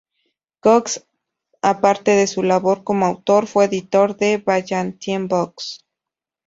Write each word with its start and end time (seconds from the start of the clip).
Cox, 0.61 1.05
aparte 1.61 2.09
de 2.15 2.25
su 2.25 2.41
labor 2.41 2.83
como 2.83 3.05
autor, 3.05 3.45
fue 3.45 3.65
editor 3.65 4.17
de 4.17 4.39
Ballantine 4.39 5.27
Books. 5.27 5.85